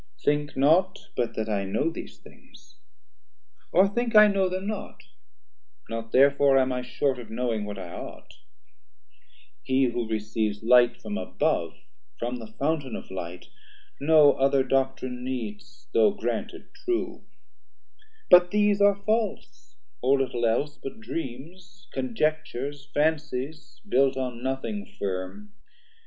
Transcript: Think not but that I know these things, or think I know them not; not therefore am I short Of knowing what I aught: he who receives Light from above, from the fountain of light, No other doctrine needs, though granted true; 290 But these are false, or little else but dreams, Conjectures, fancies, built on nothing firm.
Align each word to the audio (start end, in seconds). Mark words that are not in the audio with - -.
Think 0.25 0.57
not 0.57 1.09
but 1.15 1.35
that 1.35 1.47
I 1.47 1.63
know 1.63 1.91
these 1.91 2.17
things, 2.17 2.75
or 3.71 3.87
think 3.87 4.15
I 4.15 4.27
know 4.27 4.49
them 4.49 4.65
not; 4.65 5.03
not 5.89 6.11
therefore 6.11 6.57
am 6.57 6.71
I 6.71 6.81
short 6.81 7.19
Of 7.19 7.29
knowing 7.29 7.65
what 7.65 7.77
I 7.77 7.93
aught: 7.93 8.33
he 9.61 9.83
who 9.83 10.07
receives 10.07 10.63
Light 10.63 10.99
from 10.99 11.19
above, 11.19 11.77
from 12.17 12.37
the 12.37 12.47
fountain 12.47 12.95
of 12.95 13.11
light, 13.11 13.49
No 13.99 14.33
other 14.33 14.63
doctrine 14.63 15.23
needs, 15.23 15.87
though 15.93 16.09
granted 16.09 16.73
true; 16.73 17.05
290 18.31 18.31
But 18.31 18.49
these 18.49 18.81
are 18.81 19.03
false, 19.05 19.75
or 20.01 20.19
little 20.19 20.47
else 20.47 20.79
but 20.81 20.99
dreams, 20.99 21.87
Conjectures, 21.93 22.89
fancies, 22.91 23.79
built 23.87 24.17
on 24.17 24.41
nothing 24.41 24.87
firm. 24.97 25.53